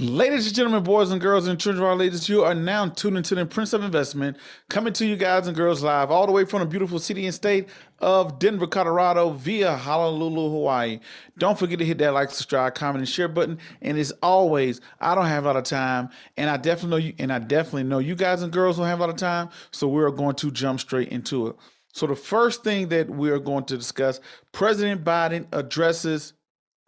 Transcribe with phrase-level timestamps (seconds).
[0.00, 3.18] Ladies and gentlemen, boys and girls, and children of our ladies, you are now tuned
[3.18, 4.38] into the Prince of Investment,
[4.70, 7.34] coming to you guys and girls live all the way from the beautiful city and
[7.34, 7.68] state
[7.98, 11.00] of Denver, Colorado, via Honolulu, Hawaii.
[11.36, 13.58] Don't forget to hit that like, subscribe, comment, and share button.
[13.82, 17.14] And as always, I don't have a lot of time, and I definitely know you,
[17.18, 19.86] and I definitely know you guys and girls don't have a lot of time, so
[19.86, 21.56] we're going to jump straight into it.
[21.92, 24.18] So the first thing that we are going to discuss,
[24.52, 26.32] President Biden addresses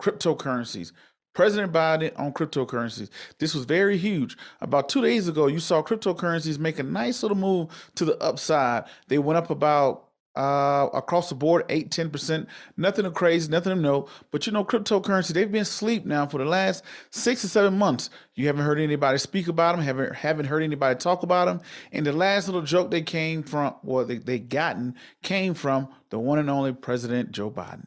[0.01, 0.93] cryptocurrencies.
[1.34, 3.10] President Biden on cryptocurrencies.
[3.38, 4.37] This was very huge.
[4.60, 8.84] About two days ago, you saw cryptocurrencies make a nice little move to the upside.
[9.09, 12.46] They went up about uh across the board 8 10%
[12.79, 16.46] nothing crazy nothing to know but you know cryptocurrency they've been asleep now for the
[16.46, 20.62] last six or seven months you haven't heard anybody speak about them haven't haven't heard
[20.62, 21.60] anybody talk about them
[21.92, 26.18] and the last little joke they came from well they, they gotten came from the
[26.18, 27.85] one and only president joe biden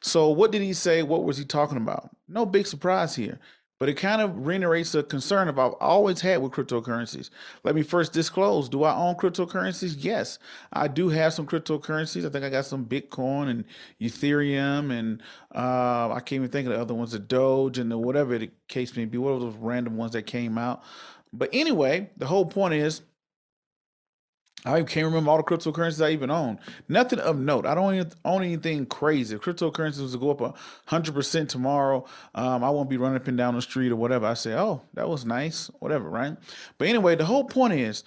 [0.00, 1.02] so what did he say?
[1.02, 2.10] What was he talking about?
[2.28, 3.38] No big surprise here.
[3.78, 7.30] But it kind of reiterates a concern I've always had with cryptocurrencies.
[7.62, 9.94] Let me first disclose: Do I own cryptocurrencies?
[9.98, 10.40] Yes,
[10.72, 12.26] I do have some cryptocurrencies.
[12.26, 13.64] I think I got some Bitcoin and
[14.00, 15.22] Ethereum, and
[15.54, 18.50] uh, I can't even think of the other ones, the Doge and the whatever the
[18.66, 19.16] case may be.
[19.16, 20.82] What are those random ones that came out?
[21.32, 23.02] But anyway, the whole point is
[24.68, 26.58] I can't remember all the cryptocurrencies I even own.
[26.88, 27.64] Nothing of note.
[27.64, 29.34] I don't own anything crazy.
[29.34, 33.28] If cryptocurrencies was to go up hundred percent tomorrow, um, I won't be running up
[33.28, 34.26] and down the street or whatever.
[34.26, 36.36] I say, oh, that was nice, whatever, right?
[36.76, 38.04] But anyway, the whole point is,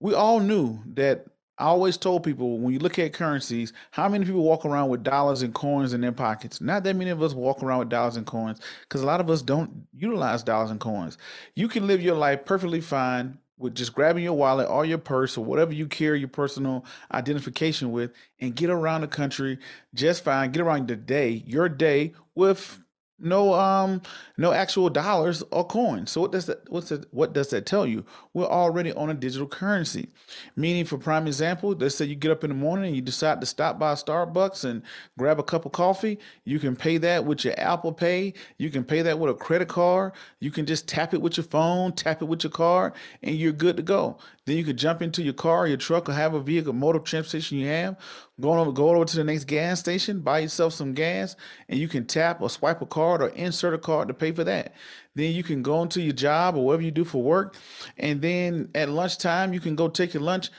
[0.00, 1.26] we all knew that.
[1.58, 5.02] I always told people when you look at currencies, how many people walk around with
[5.02, 6.62] dollars and coins in their pockets?
[6.62, 9.28] Not that many of us walk around with dollars and coins because a lot of
[9.28, 11.18] us don't utilize dollars and coins.
[11.54, 15.36] You can live your life perfectly fine with just grabbing your wallet or your purse
[15.36, 18.10] or whatever you carry your personal identification with
[18.40, 19.58] and get around the country
[19.94, 20.50] just fine.
[20.50, 22.80] Get around the day, your day with
[23.20, 24.02] no um
[24.36, 26.10] no actual dollars or coins.
[26.10, 28.04] So what does that what's that what does that tell you?
[28.34, 30.08] We're already on a digital currency.
[30.56, 33.40] Meaning for prime example, let's say you get up in the morning and you decide
[33.40, 34.82] to stop by Starbucks and
[35.18, 38.84] grab a cup of coffee, you can pay that with your Apple Pay, you can
[38.84, 42.22] pay that with a credit card, you can just tap it with your phone, tap
[42.22, 42.92] it with your card,
[43.22, 44.18] and you're good to go.
[44.50, 47.58] Then you could jump into your car, your truck, or have a vehicle, motor transportation
[47.58, 47.96] you have,
[48.40, 51.36] go over, go over to the next gas station, buy yourself some gas,
[51.68, 54.42] and you can tap or swipe a card or insert a card to pay for
[54.42, 54.74] that.
[55.14, 57.54] Then you can go into your job or whatever you do for work,
[57.96, 60.50] and then at lunchtime you can go take your lunch,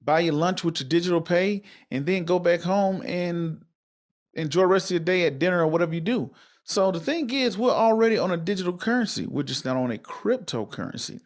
[0.00, 3.64] buy your lunch with your digital pay, and then go back home and
[4.34, 6.30] enjoy the rest of your day at dinner or whatever you do.
[6.62, 9.26] So the thing is, we're already on a digital currency.
[9.26, 11.22] We're just not on a cryptocurrency.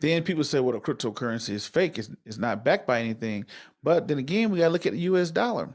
[0.00, 1.98] Then people say, well, the cryptocurrency is fake.
[1.98, 3.46] It's, it's not backed by anything.
[3.82, 5.70] But then again, we got to look at the US dollar.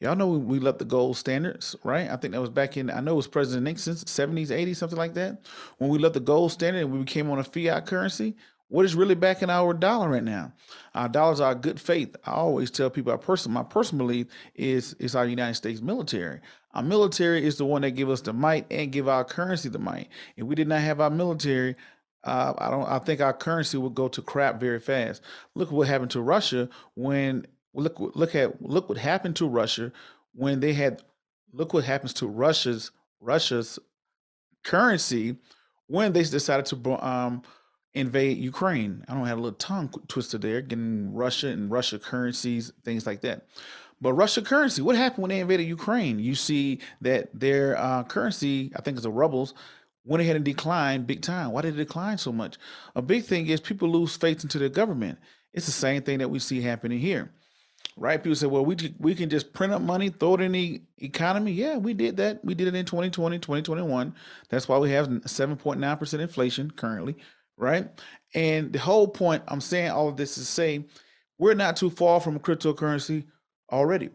[0.00, 2.10] Y'all know we, we left the gold standards, right?
[2.10, 4.98] I think that was back in, I know it was President Nixon's 70s, 80s, something
[4.98, 5.42] like that.
[5.76, 8.34] When we left the gold standard and we became on a fiat currency,
[8.70, 10.52] what is really backing our dollar right now?
[10.94, 12.14] Our dollars are good faith.
[12.24, 16.40] I always tell people, our person, my personal belief is is our United States military.
[16.72, 19.80] Our military is the one that give us the might and give our currency the
[19.80, 20.08] might.
[20.36, 21.74] If we did not have our military,
[22.24, 22.86] uh, I don't.
[22.86, 25.22] I think our currency would go to crap very fast.
[25.54, 29.92] Look what happened to Russia when look look at look what happened to Russia
[30.34, 31.02] when they had.
[31.52, 33.78] Look what happens to Russia's Russia's
[34.62, 35.36] currency
[35.86, 37.42] when they decided to um,
[37.94, 39.04] invade Ukraine.
[39.08, 43.22] I don't have a little tongue twister there, getting Russia and Russia currencies, things like
[43.22, 43.46] that.
[44.00, 46.18] But Russia currency, what happened when they invaded Ukraine?
[46.18, 49.54] You see that their uh, currency, I think it's the rubles,
[50.04, 51.52] went ahead and declined big time.
[51.52, 52.56] Why did it decline so much?
[52.94, 55.18] A big thing is people lose faith into their government.
[55.52, 57.32] It's the same thing that we see happening here,
[57.96, 58.22] right?
[58.22, 61.52] People say, well, we, we can just print up money, throw it in the economy.
[61.52, 62.44] Yeah, we did that.
[62.44, 64.14] We did it in 2020, 2021.
[64.48, 67.16] That's why we have 7.9% inflation currently,
[67.56, 67.88] right?
[68.34, 70.86] And the whole point I'm saying all of this is say
[71.38, 73.26] we're not too far from cryptocurrency
[73.72, 74.10] already.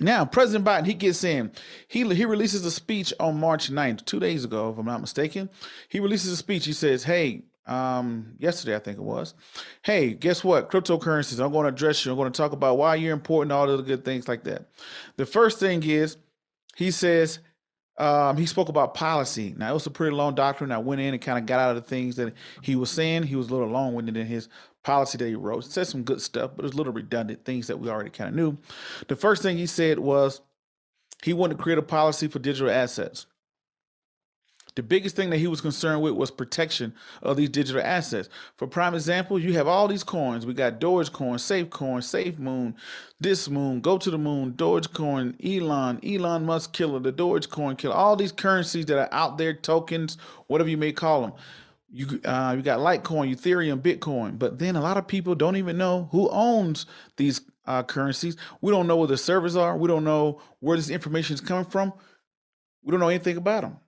[0.00, 1.50] Now, President Biden, he gets in.
[1.88, 5.50] He he releases a speech on March 9th, two days ago, if I'm not mistaken.
[5.88, 6.64] He releases a speech.
[6.66, 9.34] He says, Hey, um, yesterday, I think it was.
[9.82, 10.70] Hey, guess what?
[10.70, 11.44] Cryptocurrencies.
[11.44, 12.10] I'm going to address you.
[12.10, 14.68] I'm going to talk about why you're important, all the good things like that.
[15.16, 16.16] The first thing is,
[16.76, 17.40] he says,
[17.98, 19.54] um, he spoke about policy.
[19.56, 20.72] Now, it was a pretty long doctrine.
[20.72, 23.24] I went in and kind of got out of the things that he was saying.
[23.24, 24.48] He was a little long winded in his
[24.88, 25.64] policy that he wrote.
[25.64, 28.30] He said some good stuff, but it a little redundant things that we already kind
[28.30, 28.56] of knew.
[29.08, 30.40] The first thing he said was
[31.22, 33.26] he wanted to create a policy for digital assets.
[34.76, 38.30] The biggest thing that he was concerned with was protection of these digital assets.
[38.56, 40.46] For prime example, you have all these coins.
[40.46, 42.74] We got Dogecoin, SafeCoin, SafeMoon,
[43.20, 48.16] this moon, go to the moon, Dogecoin, Elon, Elon Musk killer, the Dogecoin killer, all
[48.16, 51.32] these currencies that are out there, tokens, whatever you may call them.
[51.90, 55.78] You uh, you got Litecoin, Ethereum, Bitcoin, but then a lot of people don't even
[55.78, 56.84] know who owns
[57.16, 58.36] these uh, currencies.
[58.60, 59.76] We don't know where the servers are.
[59.76, 61.92] We don't know where this information is coming from.
[62.82, 63.78] We don't know anything about them.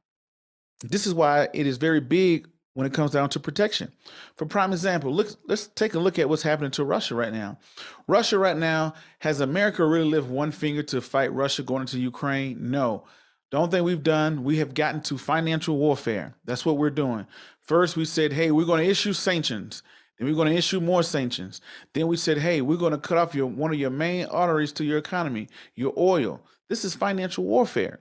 [0.82, 3.92] This is why it is very big when it comes down to protection.
[4.36, 7.58] For prime example, look, let's take a look at what's happening to Russia right now.
[8.06, 12.70] Russia right now, has America really lifted one finger to fight Russia going into Ukraine?
[12.70, 13.04] No.
[13.50, 16.34] The only thing we've done, we have gotten to financial warfare.
[16.44, 17.26] That's what we're doing.
[17.70, 19.84] First, we said, hey, we're going to issue sanctions.
[20.18, 21.60] Then we're going to issue more sanctions.
[21.94, 24.72] Then we said, hey, we're going to cut off your one of your main arteries
[24.72, 25.46] to your economy,
[25.76, 26.40] your oil.
[26.68, 28.00] This is financial warfare.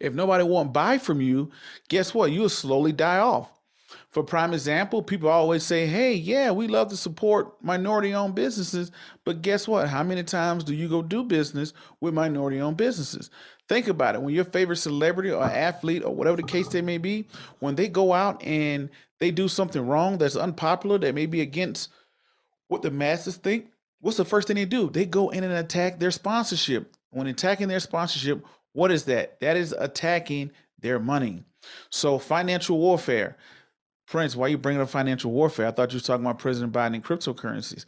[0.00, 1.52] If nobody won't buy from you,
[1.88, 2.32] guess what?
[2.32, 3.52] You'll slowly die off.
[4.10, 8.90] For prime example, people always say, hey, yeah, we love to support minority owned businesses.
[9.24, 9.88] But guess what?
[9.88, 13.30] How many times do you go do business with minority owned businesses?
[13.68, 14.22] Think about it.
[14.22, 17.26] When your favorite celebrity or athlete or whatever the case they may be,
[17.58, 18.88] when they go out and
[19.18, 21.90] they do something wrong that's unpopular, that may be against
[22.68, 23.68] what the masses think,
[24.00, 24.88] what's the first thing they do?
[24.88, 26.94] They go in and attack their sponsorship.
[27.10, 29.40] When attacking their sponsorship, what is that?
[29.40, 31.44] That is attacking their money.
[31.90, 33.36] So financial warfare.
[34.06, 35.66] Prince, why are you bringing up financial warfare?
[35.66, 37.84] I thought you were talking about President Biden and cryptocurrencies.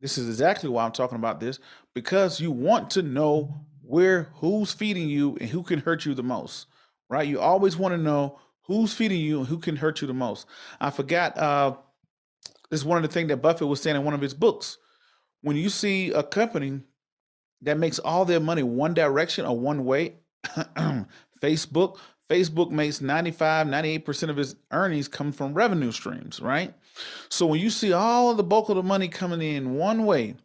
[0.00, 1.58] This is exactly why I'm talking about this
[1.94, 3.54] because you want to know
[3.90, 6.66] where who's feeding you and who can hurt you the most,
[7.08, 7.26] right?
[7.26, 10.46] You always want to know who's feeding you and who can hurt you the most.
[10.80, 11.76] I forgot uh
[12.70, 14.78] this is one of the things that Buffett was saying in one of his books.
[15.42, 16.82] When you see a company
[17.62, 20.14] that makes all their money one direction or one way.
[21.42, 21.98] Facebook,
[22.28, 26.74] Facebook makes 95, 98% of its earnings come from revenue streams, right?
[27.28, 30.36] So when you see all the bulk of the money coming in one way,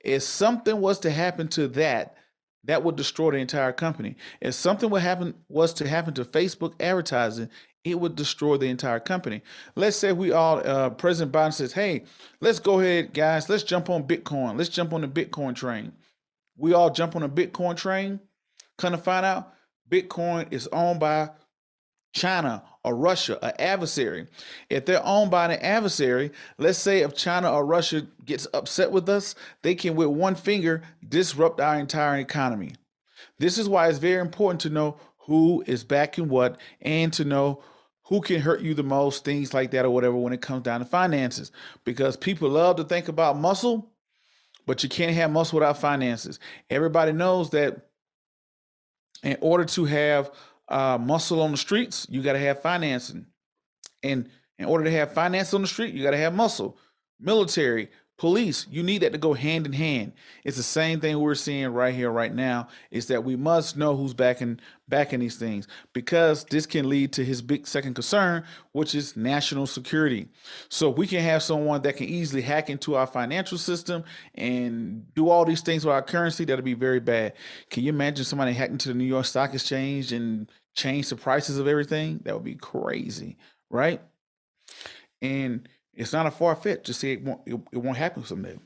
[0.00, 2.16] if something was to happen to that,
[2.64, 4.16] that would destroy the entire company.
[4.40, 7.50] If something would happen was to happen to Facebook advertising,
[7.84, 9.42] it would destroy the entire company.
[9.74, 12.04] Let's say we all, uh, President Biden says, "Hey,
[12.40, 13.48] let's go ahead, guys.
[13.48, 14.56] Let's jump on Bitcoin.
[14.56, 15.92] Let's jump on the Bitcoin train."
[16.56, 18.20] we all jump on a Bitcoin train,
[18.78, 19.52] kind of find out
[19.90, 21.30] Bitcoin is owned by
[22.14, 24.26] China or Russia, an adversary.
[24.68, 29.08] If they're owned by an adversary, let's say if China or Russia gets upset with
[29.08, 32.72] us, they can with one finger disrupt our entire economy.
[33.38, 37.62] This is why it's very important to know who is backing what and to know
[38.04, 40.80] who can hurt you the most, things like that or whatever when it comes down
[40.80, 41.52] to finances.
[41.84, 43.92] Because people love to think about muscle,
[44.66, 46.40] but you can't have muscle without finances.
[46.68, 47.86] Everybody knows that
[49.22, 50.32] in order to have
[50.72, 53.26] uh, muscle on the streets, you got to have financing.
[54.02, 54.28] And
[54.58, 56.78] in order to have finance on the street, you got to have muscle.
[57.20, 57.90] Military,
[58.22, 60.12] police you need that to go hand in hand
[60.44, 63.96] it's the same thing we're seeing right here right now is that we must know
[63.96, 68.94] who's backing backing these things because this can lead to his big second concern which
[68.94, 70.28] is national security
[70.68, 74.04] so we can have someone that can easily hack into our financial system
[74.36, 77.32] and do all these things with our currency that'll be very bad
[77.70, 81.58] can you imagine somebody hacking to the new york stock exchange and change the prices
[81.58, 83.36] of everything that would be crazy
[83.70, 84.00] right
[85.22, 88.58] and it's not a far fetch to say it won't, it, it won't happen someday.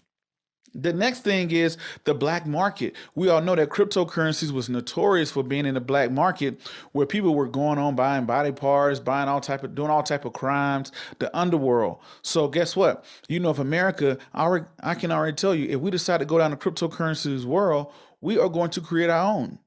[0.74, 2.94] The next thing is the black market.
[3.14, 6.60] We all know that cryptocurrencies was notorious for being in the black market
[6.92, 10.26] where people were going on buying body parts, buying all type of doing all type
[10.26, 11.98] of crimes, the underworld.
[12.20, 13.06] So guess what?
[13.26, 16.36] You know, if America, I, I can already tell you, if we decide to go
[16.36, 19.58] down the cryptocurrencies world, we are going to create our own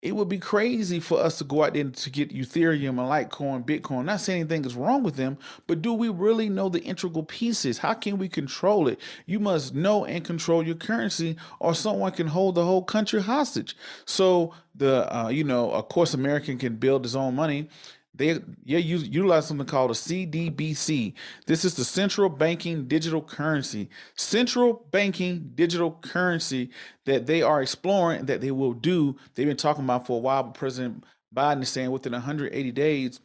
[0.00, 3.64] it would be crazy for us to go out there to get Ethereum and Litecoin,
[3.64, 4.04] Bitcoin.
[4.04, 5.36] not saying anything is wrong with them,
[5.66, 7.78] but do we really know the integral pieces?
[7.78, 9.00] How can we control it?
[9.26, 13.76] You must know and control your currency, or someone can hold the whole country hostage.
[14.04, 17.68] So the uh, you know, of course, American can build his own money
[18.14, 21.14] they yeah use, utilize something called a CDBC.
[21.46, 23.88] This is the central banking digital currency.
[24.16, 26.70] Central banking digital currency
[27.06, 29.16] that they are exploring that they will do.
[29.34, 33.20] They've been talking about for a while, but President Biden is saying within 180 days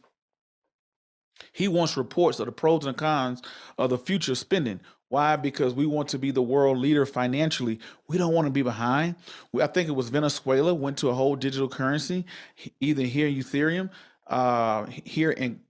[1.52, 3.42] he wants reports of the pros and cons
[3.78, 4.80] of the future spending.
[5.08, 5.36] Why?
[5.36, 7.78] Because we want to be the world leader financially.
[8.08, 9.16] We don't want to be behind.
[9.60, 12.24] I think it was Venezuela went to a whole digital currency,
[12.80, 13.90] either here Ethereum
[14.26, 15.60] uh, here in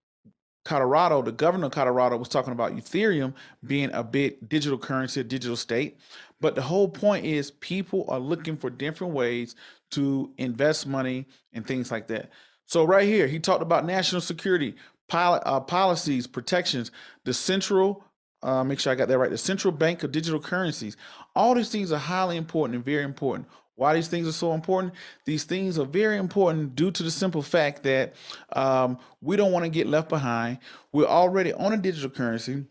[0.65, 3.35] Colorado, the governor of Colorado was talking about Ethereum
[3.67, 5.99] being a big digital currency, a digital state.
[6.41, 9.55] But the whole point is people are looking for different ways
[9.93, 12.31] to invest money and things like that.
[12.67, 14.75] So right here, he talked about national security,
[15.09, 16.91] pilot, uh, policies, protections,
[17.25, 18.05] the central.
[18.43, 19.31] Uh, make sure I got that right.
[19.31, 20.97] The central bank of digital currencies.
[21.35, 23.49] All these things are highly important and very important.
[23.77, 24.95] Why these things are so important?
[25.25, 28.15] These things are very important due to the simple fact that
[28.53, 30.59] um, we don't want to get left behind.
[30.93, 32.65] We're already on a digital currency.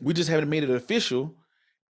[0.00, 1.36] We just haven't made it official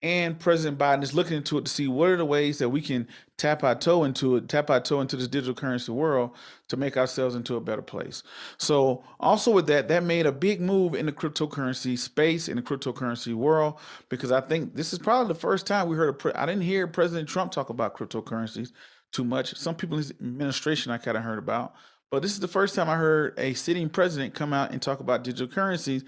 [0.01, 2.82] and President Biden is looking into it to see what are the ways that we
[2.82, 3.06] can
[3.38, 6.32] tap our toe into it, tap our toe into this digital currency world
[6.70, 8.24] to make ourselves into a better place.
[8.58, 12.62] So, also with that, that made a big move in the cryptocurrency space, in the
[12.62, 16.10] cryptocurrency world, because I think this is probably the first time we heard.
[16.10, 16.13] a.
[16.13, 18.72] Pre- I didn't hear President Trump talk about cryptocurrencies
[19.12, 19.56] too much.
[19.56, 21.74] Some people in his administration I kind of heard about,
[22.10, 25.00] but this is the first time I heard a sitting president come out and talk
[25.00, 26.03] about digital currencies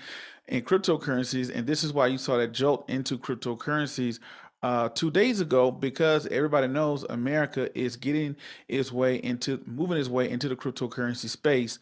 [0.51, 1.49] and cryptocurrencies.
[1.53, 4.19] And this is why you saw that jolt into cryptocurrencies
[4.61, 8.35] uh, two days ago because everybody knows America is getting
[8.67, 11.79] its way into moving its way into the cryptocurrency space,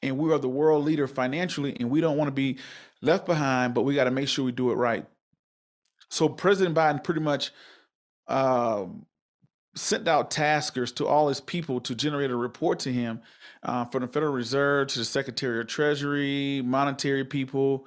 [0.00, 2.58] and we are the world leader financially, and we don't want to be
[3.02, 5.06] left behind, but we got to make sure we do it right.
[6.08, 7.50] So President Biden pretty much
[8.28, 8.84] uh,
[9.74, 13.22] sent out taskers to all his people to generate a report to him
[13.64, 17.86] uh, from the Federal Reserve to the Secretary of Treasury, monetary people,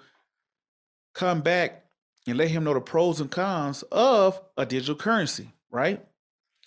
[1.14, 1.86] come back
[2.28, 6.04] and let him know the pros and cons of a digital currency, right?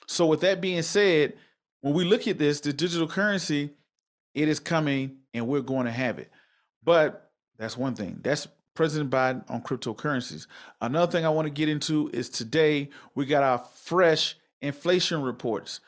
[0.07, 1.35] So, with that being said,
[1.81, 3.71] when we look at this, the digital currency,
[4.35, 6.31] it is coming and we're going to have it.
[6.85, 8.21] But that's one thing.
[8.23, 10.47] That's President Biden on cryptocurrencies.
[10.81, 15.81] Another thing I want to get into is today we got our fresh inflation reports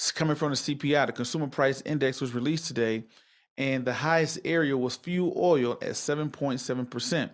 [0.00, 1.08] it's coming from the CPI.
[1.08, 3.04] The Consumer Price Index was released today,
[3.58, 7.30] and the highest area was fuel oil at 7.7%.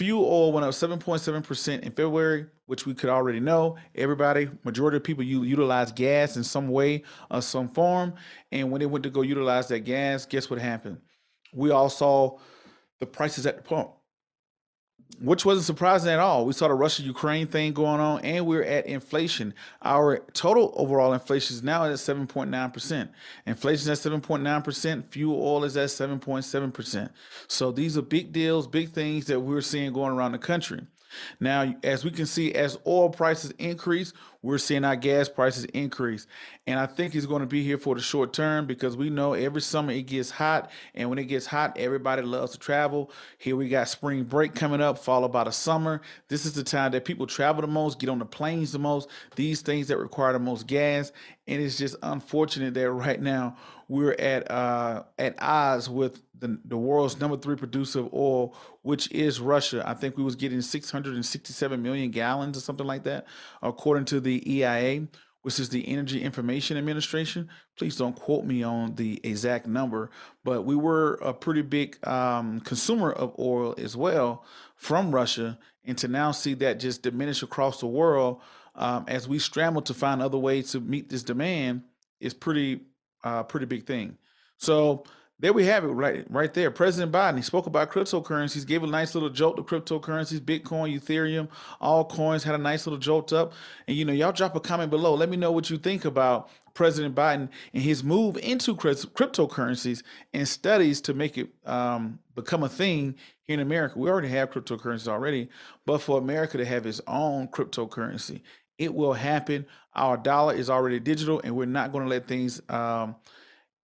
[0.00, 3.76] Fuel oil went up 7.7% in February, which we could already know.
[3.94, 8.14] Everybody, majority of people you utilize gas in some way or some form.
[8.50, 11.02] And when they went to go utilize that gas, guess what happened?
[11.52, 12.38] We all saw
[12.98, 13.90] the prices at the pump
[15.18, 16.46] which wasn't surprising at all.
[16.46, 19.54] We saw the Russia Ukraine thing going on, and we're at inflation.
[19.82, 23.08] Our total overall inflation is now at 7.9%.
[23.46, 25.04] Inflation is at 7.9%.
[25.10, 27.10] Fuel oil is at 7.7%.
[27.48, 30.80] So these are big deals, big things that we're seeing going around the country.
[31.40, 36.26] Now, as we can see, as oil prices increase, we're seeing our gas prices increase.
[36.66, 39.34] And I think it's going to be here for the short term because we know
[39.34, 40.70] every summer it gets hot.
[40.94, 43.10] And when it gets hot, everybody loves to travel.
[43.38, 46.00] Here we got spring break coming up, followed by the summer.
[46.28, 49.08] This is the time that people travel the most, get on the planes the most,
[49.36, 51.12] these things that require the most gas.
[51.46, 53.56] And it's just unfortunate that right now
[53.88, 59.10] we're at uh, at odds with the, the world's number three producer of oil, which
[59.12, 59.82] is Russia.
[59.86, 63.26] I think we was getting 667 million gallons or something like that,
[63.62, 65.08] according to the EIA,
[65.42, 67.48] which is the Energy Information Administration.
[67.78, 70.10] Please don't quote me on the exact number,
[70.44, 74.44] but we were a pretty big um, consumer of oil as well
[74.76, 78.40] from Russia, and to now see that just diminish across the world
[78.74, 81.82] um, as we scramble to find other ways to meet this demand
[82.20, 82.80] is pretty
[83.24, 84.16] uh, pretty big thing.
[84.56, 85.04] So
[85.40, 86.70] there we have it, right, right there.
[86.70, 91.48] President Biden he spoke about cryptocurrencies, gave a nice little jolt to cryptocurrencies, Bitcoin, Ethereum,
[91.80, 93.54] all coins had a nice little jolt up.
[93.88, 95.14] And you know, y'all drop a comment below.
[95.14, 100.02] Let me know what you think about President Biden and his move into cryptocurrencies
[100.34, 103.98] and studies to make it um, become a thing here in America.
[103.98, 105.48] We already have cryptocurrencies already,
[105.86, 108.42] but for America to have its own cryptocurrency,
[108.78, 109.66] it will happen.
[109.94, 113.16] Our dollar is already digital, and we're not going to let things um,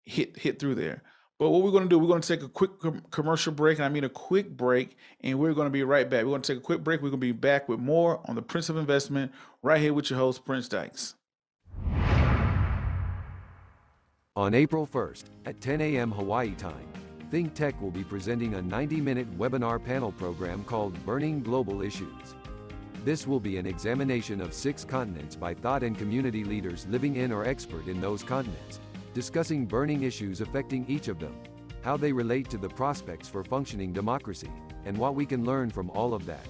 [0.04, 1.02] hit hit through there.
[1.38, 3.78] But what we're going to do, we're going to take a quick com- commercial break,
[3.78, 6.24] and I mean a quick break, and we're going to be right back.
[6.24, 7.02] We're going to take a quick break.
[7.02, 10.08] We're going to be back with more on the Prince of Investment right here with
[10.08, 11.14] your host, Prince Dykes.
[14.34, 16.10] On April 1st at 10 a.m.
[16.12, 16.86] Hawaii time,
[17.30, 22.34] Think Tech will be presenting a 90 minute webinar panel program called Burning Global Issues.
[23.04, 27.32] This will be an examination of six continents by thought and community leaders living in
[27.32, 28.80] or expert in those continents
[29.16, 31.34] discussing burning issues affecting each of them,
[31.80, 34.50] how they relate to the prospects for functioning democracy,
[34.84, 36.46] and what we can learn from all of that.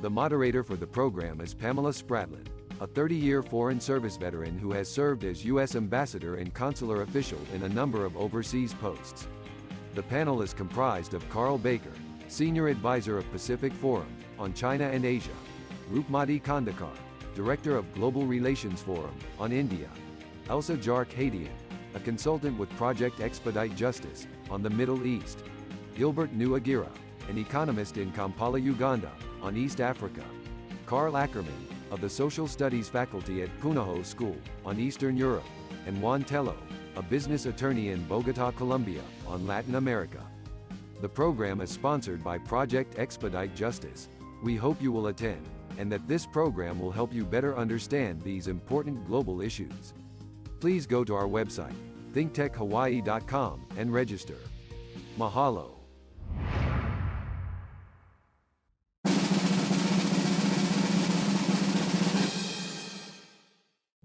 [0.00, 2.46] The moderator for the program is Pamela Spratlen,
[2.80, 5.76] a 30-year foreign service veteran who has served as U.S.
[5.76, 9.28] ambassador and consular official in a number of overseas posts.
[9.94, 11.92] The panel is comprised of Carl Baker,
[12.26, 14.08] Senior Advisor of Pacific Forum
[14.38, 15.36] on China and Asia,
[15.92, 16.96] Rupmati Kandekar,
[17.34, 19.90] Director of Global Relations Forum on India,
[20.48, 21.50] Elsa Jark Hadian,
[21.94, 25.44] a consultant with Project Expedite Justice, on the Middle East.
[25.96, 26.88] Gilbert Nuwagira,
[27.28, 29.10] an economist in Kampala, Uganda,
[29.42, 30.24] on East Africa.
[30.86, 35.44] Carl Ackerman, of the Social Studies faculty at Punahou School, on Eastern Europe.
[35.86, 36.56] and Juan Tello,
[36.96, 40.24] a business attorney in Bogota, Colombia, on Latin America.
[41.00, 44.08] The program is sponsored by Project Expedite Justice.
[44.42, 45.42] We hope you will attend,
[45.78, 49.94] and that this program will help you better understand these important global issues.
[50.62, 51.74] Please go to our website,
[52.14, 54.36] thinktechhawaii.com, and register.
[55.18, 55.72] Mahalo.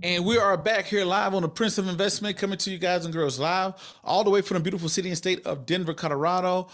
[0.01, 3.05] And we are back here live on the Prince of Investment, coming to you guys
[3.05, 6.69] and girls live, all the way from the beautiful city and state of Denver, Colorado,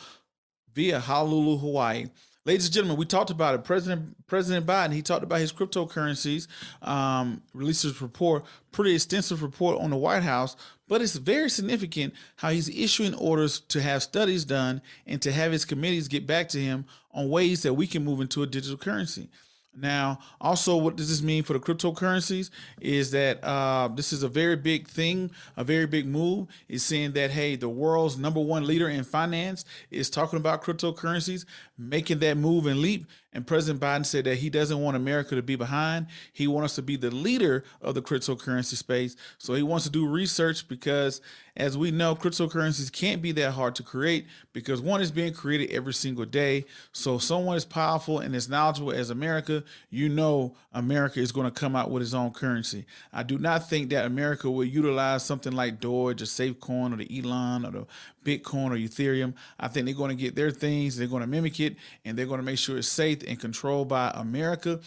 [0.74, 2.06] via Honolulu, Hawaii.
[2.46, 3.64] Ladies and gentlemen, we talked about it.
[3.64, 6.48] President President Biden, he talked about his cryptocurrencies,
[6.82, 10.58] um, released his report, pretty extensive report on the White House,
[10.90, 15.54] but it's very significant how he's issuing orders to have studies done and to have
[15.54, 18.78] his committees get back to him on ways that we can move into a digital
[18.78, 19.30] currency.
[19.76, 22.52] Now, also, what does this mean for the cryptocurrencies?
[22.80, 26.48] Is that uh, this is a very big thing, a very big move.
[26.70, 31.46] Is saying that hey, the world's number one leader in finance is talking about cryptocurrencies,
[31.78, 33.06] making that move and leap.
[33.34, 36.06] And President Biden said that he doesn't want America to be behind.
[36.32, 39.16] He wants us to be the leader of the cryptocurrency space.
[39.40, 41.20] So he wants to do research because,
[41.58, 45.72] as we know, cryptocurrencies can't be that hard to create because one is being created
[45.72, 46.66] every single day.
[46.92, 51.60] So someone is powerful and as knowledgeable as America, you know America is going to
[51.60, 52.86] come out with its own currency.
[53.12, 57.20] I do not think that America will utilize something like Doge or SafeCoin or the
[57.20, 57.86] Elon or the
[58.24, 59.34] Bitcoin or Ethereum.
[59.60, 61.76] I think they're going to get their things, they're going to mimic it,
[62.06, 64.80] and they're going to make sure it's safe and controlled by America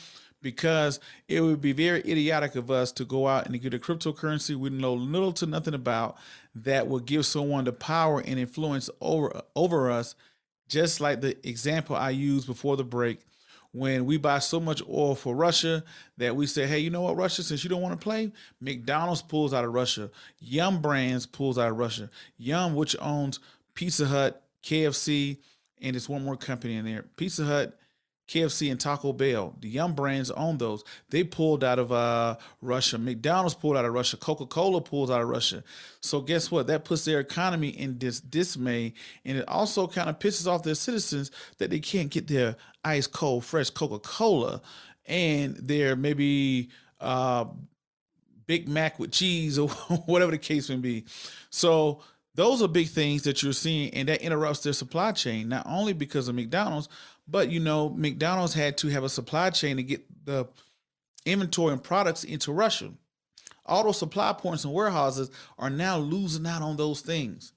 [0.43, 4.55] because it would be very idiotic of us to go out and get a cryptocurrency
[4.55, 6.17] we know little to nothing about
[6.55, 10.15] that will give someone the power and influence over over us
[10.69, 13.26] just like the example I used before the break
[13.77, 15.85] when we buy so much oil for Russia
[16.17, 19.21] that we say, hey, you know what, Russia, since you don't want to play, McDonald's
[19.21, 20.11] pulls out of Russia,
[20.41, 22.09] Yum Brands pulls out of Russia,
[22.39, 23.39] Yum, which owns
[23.75, 25.37] Pizza Hut, KFC,
[25.83, 27.05] and it's one more company in there.
[27.17, 27.79] Pizza Hut
[28.29, 30.83] KFC and Taco Bell, the Yum brands own those.
[31.11, 32.99] They pulled out of uh, Russia.
[32.99, 34.17] McDonald's pulled out of Russia.
[34.17, 35.63] Coca Cola pulls out of Russia.
[36.01, 36.67] So guess what?
[36.67, 40.75] That puts their economy in dis- dismay, and it also kind of pisses off their
[40.75, 44.61] citizens that they can't get their ice cold, fresh Coca Cola,
[45.07, 47.45] and their maybe uh,
[48.47, 49.69] Big Mac with cheese or
[50.07, 51.05] whatever the case may be.
[51.51, 52.03] So
[52.37, 55.95] those are big things that you're seeing, and that interrupts their supply chain, not only
[55.95, 56.89] because of McDonald's,
[57.27, 60.47] but you know, McDonald's had to have a supply chain to get the
[61.25, 62.93] inventory and products into Russia.
[63.65, 67.53] All those supply points and warehouses are now losing out on those things.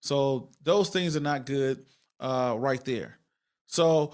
[0.00, 1.84] So those things are not good
[2.18, 3.18] uh, right there.
[3.66, 4.12] So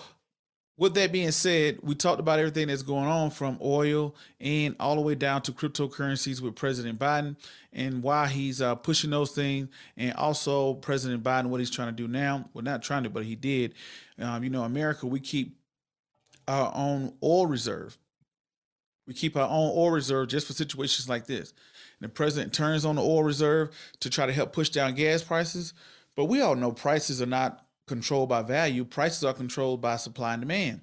[0.78, 4.94] with that being said, we talked about everything that's going on from oil and all
[4.94, 7.36] the way down to cryptocurrencies with President Biden
[7.72, 11.92] and why he's uh, pushing those things, and also President Biden what he's trying to
[11.92, 12.48] do now.
[12.54, 13.74] Well, not trying to, but he did.
[14.20, 15.58] Um, you know, America, we keep
[16.46, 17.98] our own oil reserve.
[19.06, 21.52] We keep our own oil reserve just for situations like this.
[22.00, 25.24] And the president turns on the oil reserve to try to help push down gas
[25.24, 25.74] prices,
[26.14, 28.84] but we all know prices are not controlled by value.
[28.84, 30.82] Prices are controlled by supply and demand.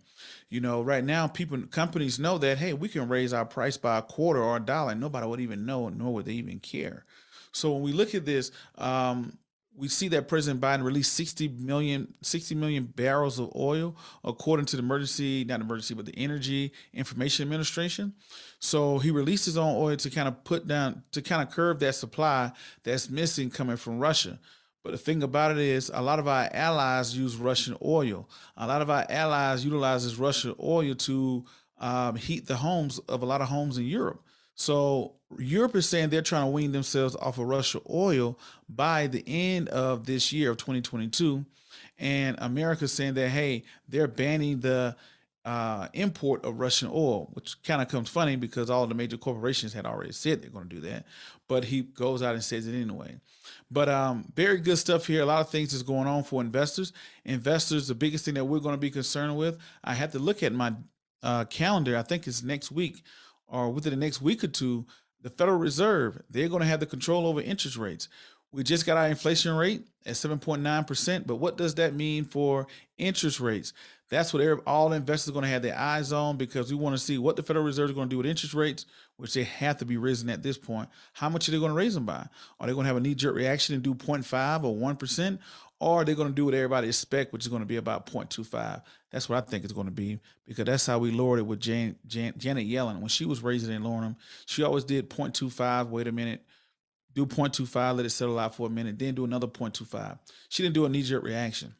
[0.49, 3.97] You know, right now, people, companies know that hey, we can raise our price by
[3.97, 7.05] a quarter or a dollar, nobody would even know, nor would they even care.
[7.51, 9.37] So when we look at this, um,
[9.77, 14.77] we see that President Biden released 60 million, 60 million barrels of oil, according to
[14.77, 18.13] the emergency, not emergency, but the Energy Information Administration.
[18.59, 21.79] So he released his own oil to kind of put down, to kind of curb
[21.79, 22.51] that supply
[22.83, 24.39] that's missing coming from Russia.
[24.85, 28.29] But the thing about it is, a lot of our allies use Russian oil.
[28.55, 31.43] A lot of our allies utilizes Russian oil to
[31.79, 34.21] um, heat the homes of a lot of homes in Europe.
[34.53, 38.37] So Europe is saying they're trying to wean themselves off of Russian oil
[38.69, 41.43] by the end of this year of 2022,
[41.97, 44.95] and America's saying that hey, they're banning the
[45.45, 49.73] uh, import of Russian oil, which kind of comes funny because all the major corporations
[49.73, 51.05] had already said they're going to do that,
[51.47, 53.15] but he goes out and says it anyway.
[53.71, 55.21] But um, very good stuff here.
[55.21, 56.93] A lot of things is going on for investors.
[57.23, 59.57] Investors, the biggest thing that we're going to be concerned with.
[59.83, 60.73] I have to look at my
[61.23, 61.97] uh, calendar.
[61.97, 63.01] I think it's next week
[63.47, 64.85] or within the next week or two.
[65.21, 68.07] The Federal Reserve they're going to have the control over interest rates.
[68.55, 73.41] We just got our inflation rate at 7.9%, but what does that mean for interest
[73.41, 73.73] rates?
[74.09, 77.03] That's what all investors are going to have their eyes on because we want to
[77.03, 78.85] see what the Federal Reserve is going to do with interest rates,
[79.17, 80.87] which they have to be risen at this point.
[81.11, 82.29] How much are they going to raise them by?
[82.57, 85.39] Are they going to have a knee jerk reaction and do 0.5 or 1%?
[85.81, 88.05] Or are they going to do what everybody expect, which is going to be about
[88.05, 88.81] 0.25?
[89.11, 91.59] That's what I think it's going to be because that's how we lowered it with
[91.59, 92.99] Jan, Jan, Janet Yellen.
[92.99, 94.15] When she was raising and lowering them,
[94.45, 95.89] she always did 0.25.
[95.89, 96.45] Wait a minute
[97.15, 100.19] do 0.25, let it settle out for a minute, then do another 0.25.
[100.49, 101.73] She didn't do a knee jerk reaction.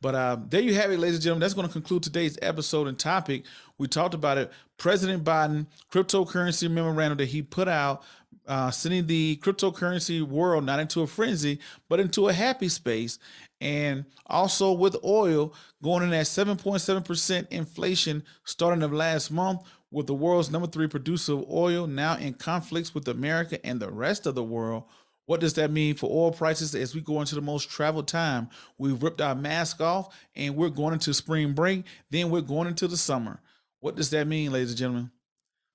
[0.00, 1.40] But uh, there you have it, ladies and gentlemen.
[1.40, 3.44] That's going to conclude today's episode and topic.
[3.78, 4.50] We talked about it.
[4.76, 8.02] President Biden cryptocurrency memorandum that he put out,
[8.48, 13.20] uh, sending the cryptocurrency world not into a frenzy, but into a happy space.
[13.60, 19.60] And also with oil going in at 7.7% inflation starting of last month,
[19.92, 23.90] with the world's number three producer of oil now in conflicts with America and the
[23.90, 24.84] rest of the world.
[25.26, 28.48] What does that mean for oil prices as we go into the most traveled time?
[28.78, 31.84] We've ripped our mask off and we're going into spring break.
[32.10, 33.40] Then we're going into the summer.
[33.80, 35.10] What does that mean, ladies and gentlemen?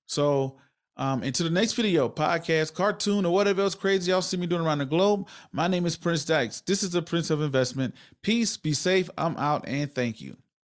[0.06, 0.58] So,
[0.96, 4.62] um, into the next video, podcast, cartoon, or whatever else crazy y'all see me doing
[4.62, 5.28] around the globe.
[5.52, 6.62] My name is Prince Dykes.
[6.62, 7.94] This is the Prince of Investment.
[8.20, 9.08] Peace, be safe.
[9.16, 10.36] I'm out, and thank you.